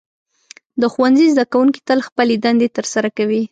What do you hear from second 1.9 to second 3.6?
خپلې دندې ترسره کوي.